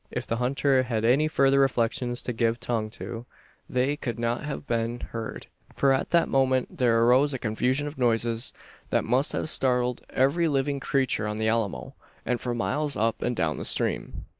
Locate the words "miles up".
12.55-13.21